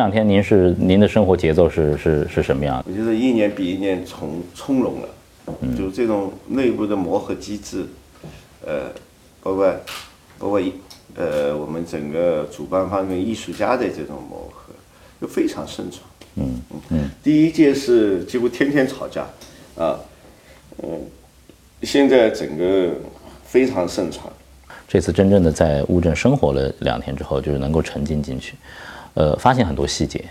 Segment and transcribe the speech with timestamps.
[0.00, 2.84] 这两天您是您的生活节奏是是是什么样的？
[2.88, 5.08] 我觉得一年比一年从从容了，
[5.76, 7.84] 就这种内部的磨合机制，
[8.64, 8.90] 呃，
[9.42, 9.70] 包括
[10.38, 10.72] 包括一
[11.14, 14.72] 呃我们整个主办方跟艺术家的这种磨合，
[15.20, 16.00] 就非常顺畅。
[16.36, 19.26] 嗯嗯，第一届是几乎天天吵架，
[19.76, 20.00] 啊，
[20.82, 20.98] 嗯，
[21.82, 22.88] 现在整个
[23.44, 24.32] 非常顺畅。
[24.88, 28.54] 这次真正的在乌镇生活了两天之后，就是能够沉浸进去，
[29.14, 30.24] 呃，发现很多细节，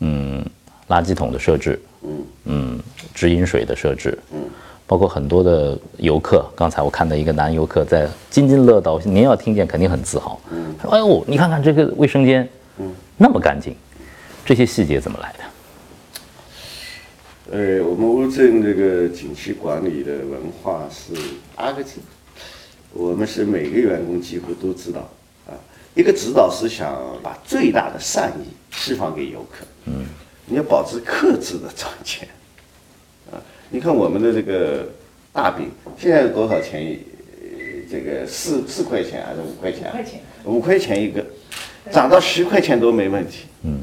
[0.00, 0.44] 嗯，
[0.88, 2.24] 垃圾桶的设置，嗯。
[2.46, 2.80] 嗯，
[3.14, 4.40] 直饮水的设置，嗯，
[4.86, 13.76] 包括很多的游客，刚才我看到一个男游客在津津乐道，您要听见肯定很自豪，嗯，说哎呦，你看看这个卫生间，嗯，那么干净。
[14.44, 15.44] 这些细节怎么来的？
[17.52, 21.12] 呃，我们乌镇这个景区管理的文化是
[21.54, 22.00] 八个字，
[22.92, 25.08] 我们是每个员工几乎都知道
[25.46, 25.54] 啊。
[25.94, 30.06] 一个指导是想把最大的善意释放给游客，嗯，
[30.46, 32.28] 你要保持克制的赚钱，
[33.30, 34.88] 啊，你看我们的这个
[35.32, 36.98] 大饼现在多少钱？
[37.92, 39.88] 这个四四块钱还是五块钱？
[39.88, 41.26] 五块钱，五块钱一个，
[41.90, 43.80] 涨到十块钱都没问题，嗯。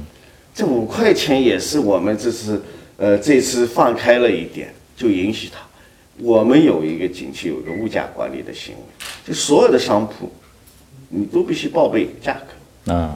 [0.56, 2.64] 这五块钱也是我们这次，
[2.96, 5.60] 呃，这次放开了一点，就允许它。
[6.20, 8.82] 我们有一个景区有一个物价管理的行为，
[9.28, 10.32] 就所有的商铺，
[11.10, 12.94] 你都必须报备价格。
[12.94, 13.16] 啊，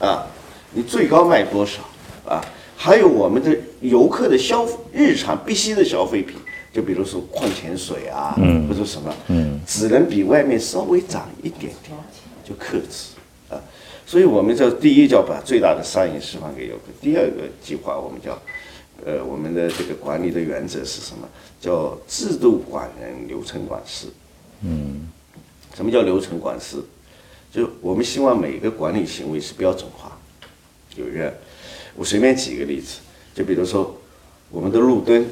[0.00, 0.26] 啊，
[0.72, 1.80] 你最高卖多少？
[2.26, 2.44] 啊，
[2.76, 6.36] 还有我们的游客的消日常必须的消费品，
[6.72, 8.36] 就比如说矿泉水啊，
[8.68, 11.96] 或者什么，嗯，只能比外面稍微涨一点点，
[12.44, 13.14] 就克制
[13.48, 13.60] 啊。
[14.06, 16.82] 所以，我们这第一叫把最大的善意释放给游客。
[17.00, 18.36] 第二个计划，我们叫，
[19.06, 21.28] 呃，我们的这个管理的原则是什么？
[21.60, 24.06] 叫制度管人，流程管事。
[24.62, 25.08] 嗯，
[25.74, 26.82] 什么叫流程管事？
[27.52, 30.18] 就我们希望每个管理行为是标准化。
[30.96, 31.32] 有一个，
[31.96, 32.98] 我随便举一个例子，
[33.34, 33.96] 就比如说
[34.50, 35.26] 我们的路灯。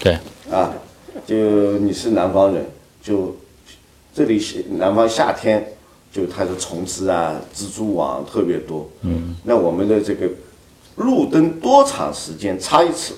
[0.00, 0.18] 对。
[0.50, 0.72] 啊，
[1.26, 2.64] 就你是南方人，
[3.02, 3.36] 就
[4.14, 5.72] 这里是南方夏天。
[6.12, 8.88] 就它的虫子啊，蜘蛛网特别多。
[9.02, 10.26] 嗯，那我们的这个
[10.94, 13.12] 路灯多长时间擦一次？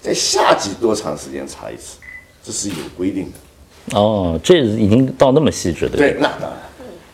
[0.00, 1.96] 在夏季多长时间擦一次？
[2.44, 3.98] 这是有规定的。
[3.98, 5.96] 哦，这已经到那么细致的。
[5.96, 6.60] 对，那当然。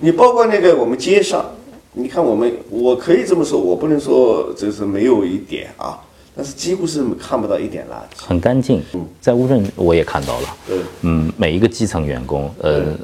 [0.05, 1.49] 你包括那个我们街上，
[1.93, 5.97] 你看我们，我可以这么说，我不能说就是没有一点啊，
[6.35, 8.83] 但是几乎是看不到一点垃圾，很干净。
[8.95, 10.57] 嗯，在乌镇我也看到了。
[10.71, 12.97] 嗯嗯，每一个基层员工，呃。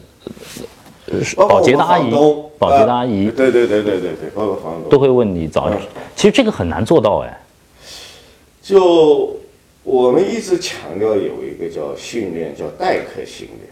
[1.36, 2.10] 保洁的阿姨，
[2.58, 5.72] 保洁的阿姨，对对对对对对，包括房东都会问你早。
[6.14, 7.40] 其实这个很难做到哎。
[8.60, 9.34] 就
[9.84, 13.70] 我们一直强调有一个叫训练，叫待客训练，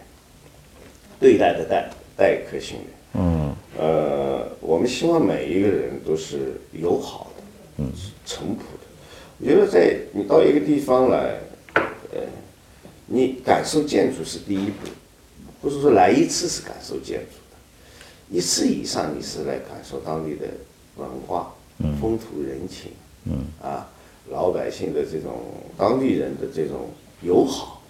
[1.20, 2.95] 对待的待，待客训练。
[3.16, 3.54] 嗯。
[3.78, 7.42] 呃，我们希望每一个人都是友好的，
[7.78, 7.92] 嗯，
[8.24, 8.86] 淳朴的。
[9.38, 11.38] 我觉得在你到一个地方来，
[11.74, 12.20] 呃，
[13.06, 14.88] 你感受建筑是第一步。
[15.60, 17.56] 不是说来一次是感受建筑的，
[18.30, 20.46] 一次以上你是来感受当地的
[20.96, 21.54] 文化、
[22.00, 22.92] 风土人情，
[23.24, 23.88] 嗯啊，
[24.30, 25.32] 老百姓的这种
[25.76, 26.90] 当地人的这种
[27.20, 27.82] 友好，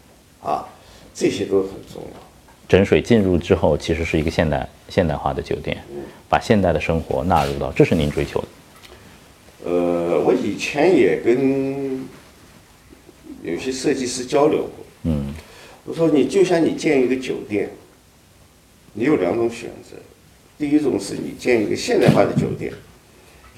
[0.42, 0.66] 啊，
[1.14, 2.25] 这些都很重要。
[2.68, 5.76] 枕水进入之后，其实是一个现代现代化的酒店，
[6.28, 8.48] 把现代的生活纳入到，这是您追求的。
[9.64, 12.06] 呃，我以前也跟
[13.42, 15.34] 有些设计师交流过，嗯。
[15.84, 17.70] 我说你就像你建一个酒店，
[18.94, 19.96] 你有两种选择，
[20.58, 22.72] 第一种是你建一个现代化的酒店，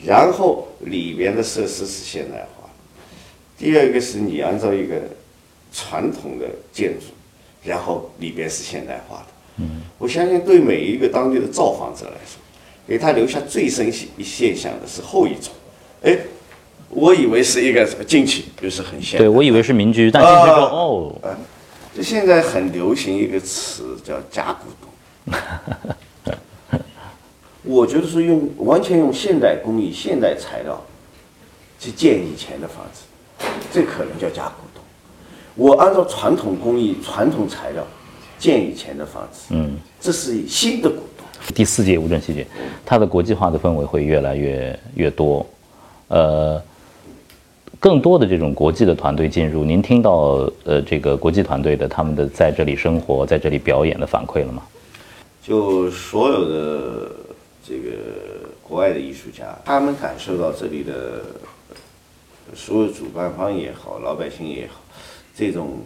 [0.04, 2.68] 然后里边的设施是现代化；
[3.56, 5.00] 第二个是你按照一个
[5.72, 7.06] 传统的建筑，
[7.62, 9.26] 然后里边是现代化的。
[9.58, 12.38] 嗯，我相信对每一个当地的造访者来说，
[12.86, 15.52] 给他留下最深现现象的是后一种。
[16.02, 16.16] 哎，
[16.88, 21.38] 我以为是一个进去就是很现代，对我以为是民居，但进去之后哦。
[21.96, 24.88] 就现在很流行一个词叫“假古董”，
[27.64, 30.80] 我觉得是用完全用现代工艺、现代材料
[31.80, 33.02] 去建以前的房子，
[33.72, 34.67] 这可能叫假古董。
[35.58, 37.84] 我按照传统工艺、传统材料
[38.38, 41.26] 建以前的房子，嗯，这是新的古董。
[41.52, 42.46] 第四届乌镇戏剧节，
[42.86, 45.44] 它的国际化的氛围会越来越越多，
[46.06, 46.62] 呃。
[47.80, 54.64] 更多的这种国际的团队进入，您听到呃这个国际团队的他们的在这里生活、在这里表演的反馈了吗？
[55.46, 57.12] 就所有的
[57.64, 57.90] 这个
[58.64, 61.22] 国外的艺术家，他们感受到这里的
[62.52, 64.80] 所有主办方也好、老百姓也好，
[65.38, 65.78] 这种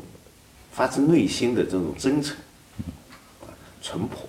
[0.72, 2.34] 发自内心的这种真诚、
[3.42, 3.52] 啊
[3.82, 4.26] 淳朴、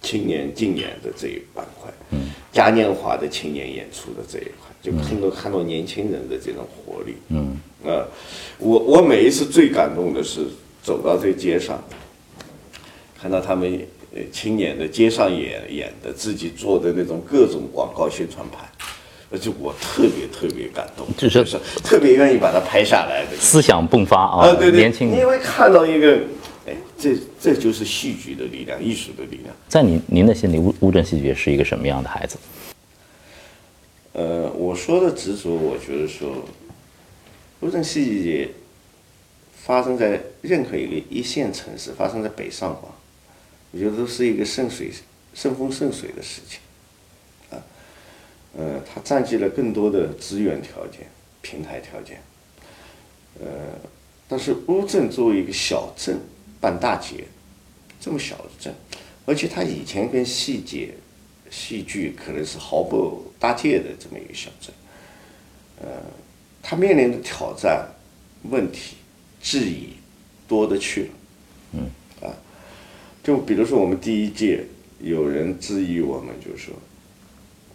[0.00, 7.16] 青年竞演的这一板块，嗯，嘉年华的青年演出的这一块，就看到看到年轻人的这种活力。
[7.28, 8.08] 嗯，啊，
[8.58, 10.46] 我我每一次最感动的是
[10.82, 11.82] 走到这街上，
[13.20, 18.66] 看到他们呃青年的街上演演的自己做的那种各种广告宣传牌，
[19.32, 26.18] 而且我特别特别感动，就是特别愿意把它拍下来的思想迸发啊，啊，对对，年轻人因为看到一个，
[26.66, 29.54] 哎，这这就是戏剧的力量，艺术的力量。
[29.68, 32.36] 在您您的心里，乌乌镇戏剧节是一个什么样的孩子？
[34.12, 36.44] 呃，我说的执着，我觉得说，
[37.60, 38.50] 乌镇戏剧节
[39.64, 42.92] 发生在任何一个一线城市，发生在北上广，
[43.70, 44.90] 我觉得都是一个顺水
[45.32, 46.61] 顺风顺水的事情，啊，
[48.56, 51.06] 呃，它占据了更多的资源条件、
[51.40, 52.20] 平台条件，
[53.40, 53.46] 呃，
[54.28, 56.18] 但是乌镇作为一个小镇
[56.60, 57.24] 办大节，
[57.98, 58.74] 这么小的镇，
[59.24, 60.94] 而且它以前跟戏节、
[61.50, 64.72] 戏剧可能是毫不搭界的这么一个小镇，
[65.80, 65.88] 呃，
[66.62, 67.88] 它面临的挑战、
[68.50, 68.96] 问题、
[69.40, 69.94] 质疑
[70.46, 71.08] 多的去了，
[71.72, 71.90] 嗯，
[72.20, 72.34] 啊，
[73.22, 74.64] 就比如说我们第一届
[75.00, 76.74] 有人质疑我们，就是说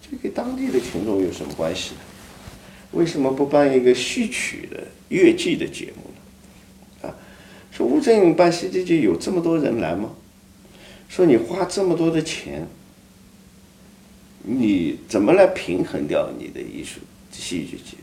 [0.10, 2.00] 这跟当地的群众有什么关系呢？
[2.92, 6.10] 为什么不办一个戏曲的乐剧的节目
[7.02, 7.10] 呢？
[7.10, 7.16] 啊，
[7.72, 10.12] 说乌镇办戏剧节有这么多人来吗？
[11.10, 12.68] 说你花这么多的钱，
[14.44, 17.00] 你怎么来平衡掉你的艺术
[17.32, 17.98] 戏剧节？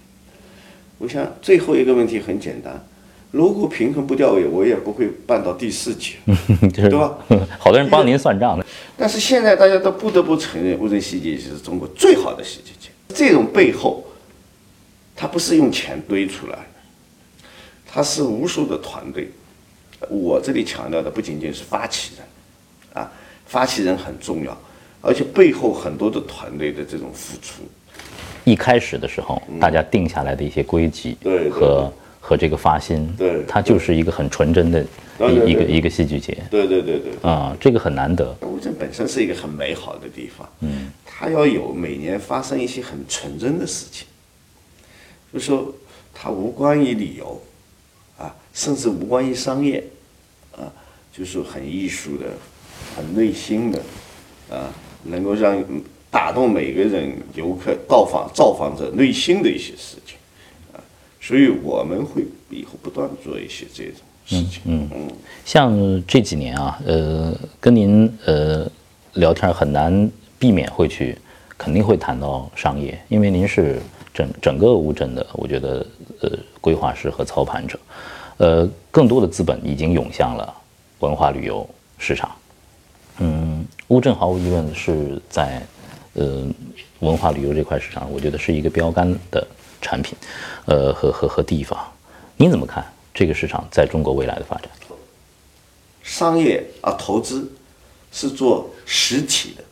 [0.99, 2.87] 我想最后一个问题很简单，
[3.35, 6.13] 如果平衡不掉，我也不会办到第四届，
[6.73, 7.19] 就是对吧？
[7.59, 8.65] 好多人帮您算账的。
[8.97, 12.91] 但是现在大家都不得不承认，乌镇戏剧节是中国最好的戏剧节。
[13.09, 14.05] 这种背后，
[15.17, 17.49] 它不是用钱堆出来的，
[17.85, 19.29] 它是无数的团队。
[20.09, 23.11] 我这里强调的不仅仅是发起人，啊，
[23.47, 24.57] 发起人很重要，
[25.01, 27.65] 而且背后很多的团队的这种付出。
[28.45, 31.93] 一开始的时候，大家定下来的一些规矩对对和
[32.27, 34.83] 和这个发心，对它就是一个很纯真的
[35.19, 37.13] 对对对一一个一个戏剧节对对对对。
[37.21, 38.35] 啊，这个很难得。
[38.41, 44.07] 乌镇本身是一个很美好的地方，嗯，它要有每年发生一些很纯真的事情，
[45.35, 45.71] 就说
[46.15, 47.39] 它无关于旅游，
[48.17, 49.85] 啊，甚至无关于商业，
[50.57, 50.73] 啊，
[51.13, 52.25] 就是很艺术的、
[52.97, 53.79] 很内心的，
[54.49, 54.73] 啊，
[55.03, 55.63] 能够让
[56.11, 60.24] 打动每个人游客到访造访者内心的一些事情，啊，
[61.27, 63.95] 所以我们会以后不断做一些这种
[64.27, 65.11] 事情，嗯嗯。
[65.43, 68.71] 像这几年啊，呃，跟您呃
[69.15, 71.17] 聊天很难避免会去，
[71.57, 73.81] 肯定会谈到商业，因为您是
[74.13, 75.87] 整整个乌镇的，我觉得
[76.21, 76.31] 呃
[76.61, 77.79] 规划师和操盘者，
[78.37, 80.55] 呃，更多的资本已经涌向了
[80.99, 81.67] 文化旅游
[81.97, 82.31] 市场。
[83.21, 85.63] 嗯，乌镇毫无疑问是在
[86.13, 86.47] 呃
[87.01, 89.47] 文化旅游这块市场，我觉得是一个标杆的
[89.85, 90.17] 产品，
[90.65, 91.79] 呃和和和地方。
[92.39, 94.69] 你怎么看这个市场在中国未来的发展？
[96.03, 97.53] 商业啊，投资
[98.11, 99.63] 是做实体的，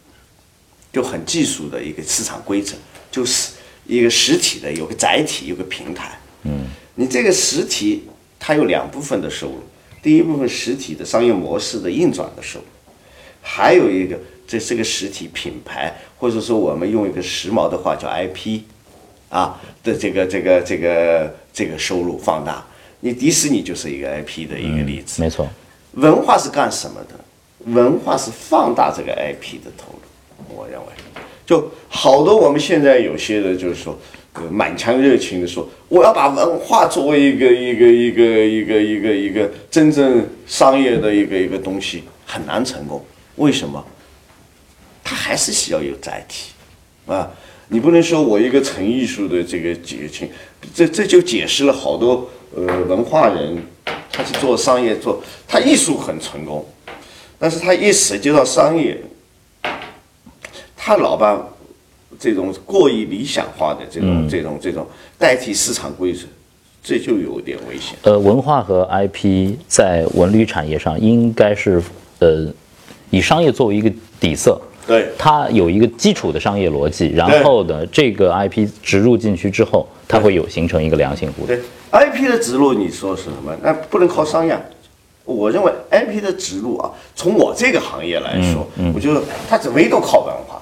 [0.92, 2.74] 就很技术的一个市场规则，
[3.10, 3.52] 就是
[3.86, 6.18] 一个实体的有个载体，有个平台。
[6.44, 8.04] 嗯，你这个实体
[8.38, 9.60] 它有两部分的收入，
[10.02, 12.64] 第一部分实体的商业模式的运转的收入，
[13.42, 18.62] 还有一个这是个实体品牌，或者说我们用一个时髦的话叫 IP，
[19.32, 22.62] 啊的这个这个这个这个收入放大。
[23.00, 25.20] 你迪士尼就是一个 IP 的一个例子。
[25.20, 25.48] 没错，
[25.94, 27.72] 文化是干什么的？
[27.72, 30.54] 文化是放大这个 IP 的投入。
[30.54, 30.86] 我认为，
[31.46, 33.98] 就好多我们现在有些人就是说，
[34.34, 43.04] 呃满腔热情的说，我要把文化作为一个一个一个一个一个一个真正商业的一个一个东西，很难成功。
[43.36, 43.82] 为什么？
[45.02, 46.52] 它还是需要有载体
[47.06, 47.28] 啊！
[47.72, 50.28] 你不能说我一个纯艺术的这个节庆，
[50.74, 53.56] 这这就解释了好多呃文化人
[54.12, 56.62] 他去做商业做，他艺术很成功，
[57.38, 58.98] 但是他一涉及到商业，
[60.76, 61.42] 他老把
[62.18, 64.86] 这种过于理想化的这种、这种这种
[65.18, 66.26] 代替市场规则，
[66.84, 67.96] 这就有点危险。
[68.02, 71.82] 呃，文化和 IP 在文旅产业上应该是
[72.18, 72.52] 呃
[73.08, 81.48] 以商业作为一个底色，对它有一个基础的商业逻辑，然后呢，这个 IP 植入进去之后，它会有形成一个良性互动。
[81.48, 81.60] 对
[81.90, 83.56] ，IP 的植入，你说是什么？
[83.62, 84.58] 那不能靠商业。
[85.24, 90.60] 我认为 IP 的植入啊，从我这个行业来说，我觉得它只唯独靠文化。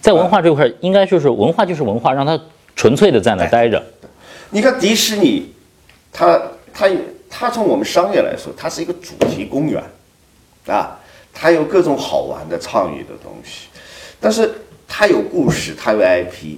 [0.00, 2.40] 在文化这块，应该就是文化就是文化，让它
[2.74, 3.82] 纯粹的在那待着。
[4.48, 5.52] 你看迪士尼，
[6.10, 6.40] 它
[6.72, 6.88] 它
[7.28, 9.82] 它从我们商业来说，它是一个主题公园，
[10.66, 10.98] 啊，
[11.32, 13.68] 它有各种好玩的创意的东西，
[14.18, 14.52] 但是
[14.88, 16.56] 他有故事，他有 IP，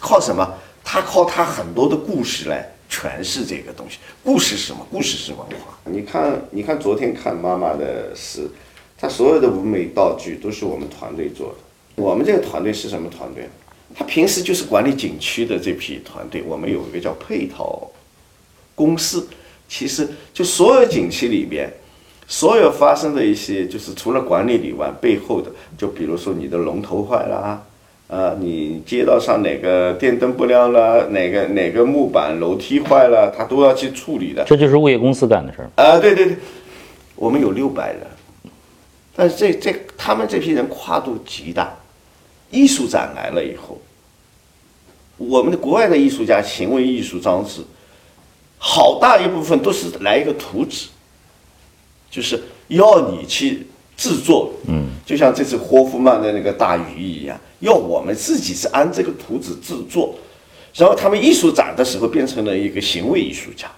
[0.00, 0.54] 靠什么？
[0.82, 3.98] 他靠他很多的故事来诠释这个东西。
[4.24, 4.86] 故事是什么？
[4.90, 5.78] 故事是文化。
[5.84, 8.48] 你看，你看昨天看妈妈的诗，
[8.96, 12.02] 他所有的舞美道具都是我们团队做的。
[12.02, 13.48] 我们这个团队是什么团队？
[13.94, 16.42] 他平时就是管理景区的这批团队。
[16.42, 17.90] 我们有一个叫配套
[18.74, 19.28] 公司，
[19.68, 21.70] 其实就所有景区里边。
[22.28, 27.62] 所有发生的一些，就是除了管理以外，背后的，就比如说你的龙头坏了，
[28.08, 34.44] 啊，你街道上哪个电灯不亮了，哪个哪个木板楼梯坏了，他都要去处理的。
[34.44, 35.98] 这就是物业公司干的事儿啊！
[35.98, 36.36] 对对对，
[37.14, 38.02] 我们有六百人，
[39.14, 41.72] 但是这这他们这批人跨度极大。
[42.50, 43.80] 艺术展来了以后，
[45.16, 47.60] 我们的国外的艺术家行为艺术装置，
[48.56, 50.88] 好大一部分都是来一个图纸。
[52.16, 60.14] 就是要你去制作，嗯，就像这次霍夫曼的那个大鱼一样，要我们自己是按这个图纸制作，
[60.74, 63.70] 然后他们艺术展的时候变成了一个行为艺术家，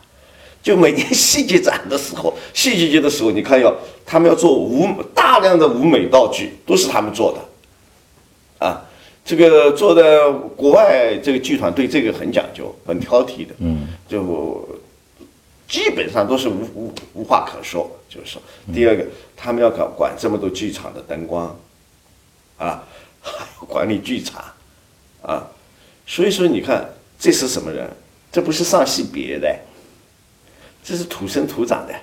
[0.62, 3.74] 就每年戏剧展的时候， 戏剧节的时候，你看要
[4.06, 8.80] 他们要做舞大量的舞美道具，都是他们做的，啊，
[9.24, 14.64] 这个做的国外这个剧团对这个很讲究，很挑剔的，嗯，就。
[15.68, 19.04] 基本上都是无无无话可说，就是说，第二个，
[19.36, 21.54] 他们要管管这么多剧场的灯光，
[22.56, 22.82] 啊，
[23.20, 24.42] 还 要管理剧场，
[25.20, 25.46] 啊，
[26.06, 27.86] 所以说你看这是什么人？
[28.32, 29.54] 这不是上戏别的，
[30.82, 31.94] 这是土生土长的，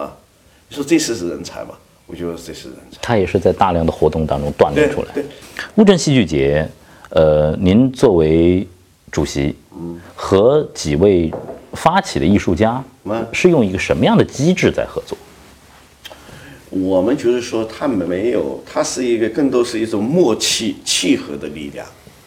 [0.00, 0.12] 啊，
[0.68, 1.74] 你说这是是人才吗？
[2.06, 2.98] 我觉得这是人才。
[3.00, 5.12] 他也是在大量的活动当中锻炼出来。
[5.14, 5.24] 对，
[5.76, 6.68] 乌镇戏剧节，
[7.10, 8.66] 呃，您作为
[9.12, 11.32] 主席，嗯，和几位。
[11.72, 12.82] 发起的艺术家
[13.32, 15.16] 是用一个什么样的机制在合作？
[16.68, 21.84] 我们就是说，他没有，他是一个更多是一种默契契合的力量，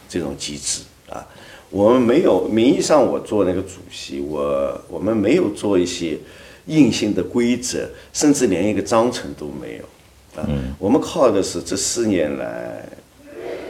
[0.09, 1.25] 这种机制啊。
[1.69, 6.17] 我们没有名义上我做那个主席，我我们没有做一些
[6.65, 10.47] 硬性的规则，甚至连一个章程都没有啊。
[10.77, 12.85] 我们靠的是这四年来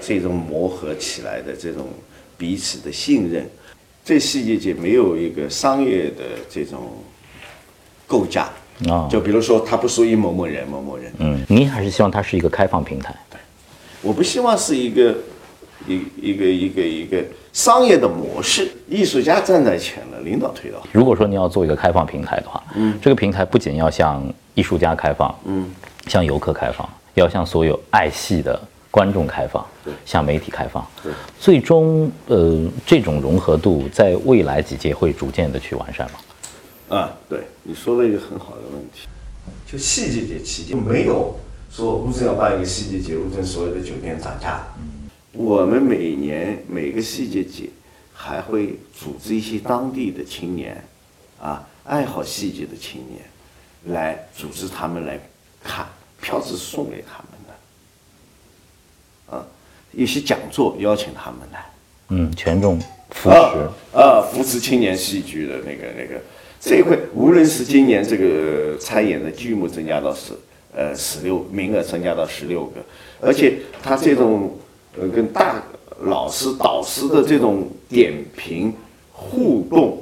[0.01, 1.87] 这种磨合起来的这种
[2.37, 3.47] 彼此的信任。
[4.03, 6.91] 这世界界没有一个商业的这种
[8.05, 8.49] 构架
[8.89, 11.11] 啊，就比如说它不属于某某人某某人。
[11.19, 13.15] 嗯，您还是希望它是一个开放平台。
[13.29, 13.39] 对，
[14.01, 15.15] 我不希望是一个
[15.87, 18.69] 一一个一个一个商业的模式。
[18.89, 20.85] 艺术家站在前了，领导推到。
[20.91, 24.21] 如果说你要做一个开放平台的话，嗯，这个平台不仅要向
[24.53, 25.69] 艺术家开放，嗯，
[26.07, 28.59] 向游客开放，要向所有爱戏的。
[28.93, 29.65] 观众开放，
[30.05, 30.85] 向媒体开放，
[31.39, 36.19] 最终，呃，这种融合度在未来几届会逐渐的去完善吗？
[36.89, 39.07] 啊，对，你说了一个很好的问题。
[39.65, 41.35] 就戏剧节期间没有
[41.71, 44.63] 说乌镇要办一个戏剧节，乌镇所有的酒店涨价。
[45.31, 47.69] 我们每年每个戏剧节
[48.13, 50.83] 还会组织一些当地的青年，
[51.41, 53.21] 啊，爱好戏剧的青年，
[53.95, 55.19] 来组织他们来
[55.63, 55.87] 看，
[56.21, 57.27] 票是送给他们。
[59.95, 61.65] 一些讲座邀请他们来，
[62.09, 62.79] 嗯，权重
[63.11, 63.35] 扶持
[63.95, 66.19] 啊，扶持青年戏剧的那个那个
[66.59, 70.33] 这一块，无论是今年这个参演的剧目增加到十
[70.75, 72.81] 呃十六名额增加到十六个，
[73.21, 74.51] 而且他这种
[74.99, 75.61] 呃跟大
[76.01, 78.73] 老师导师的这种点评
[79.11, 79.97] 互动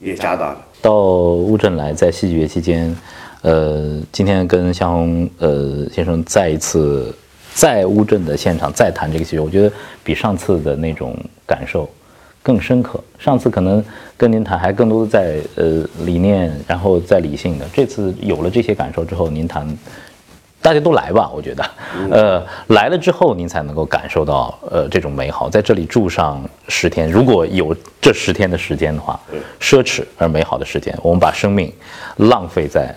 [0.00, 0.66] 也加大了。
[0.82, 2.96] 到乌镇来，在戏剧节期间，
[3.42, 7.14] 呃，今天跟向红呃先生再一次。
[7.52, 11.16] 在乌镇的现场再谈这个戏剧，我觉得比上次的那种
[11.46, 11.88] 感受
[12.42, 13.02] 更深刻。
[13.18, 13.84] 上次可能
[14.16, 17.66] 跟您谈还更多的在呃理念，然后在理性的。
[17.72, 19.66] 这次有了这些感受之后，您谈，
[20.62, 21.64] 大家都来吧，我觉得，
[22.10, 25.50] 呃，来了之后您才能够感受到呃这种美好。
[25.50, 29.20] 在这里住上十天，如果有这十天的时间的话，
[29.60, 31.70] 奢侈而美好的时间，我们把生命
[32.16, 32.94] 浪费在。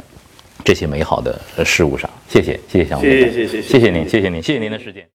[0.64, 5.08] 这些美好的事物上，谢谢，谢谢小谢谢谢谢谢谢您，谢谢您，谢谢您的时间。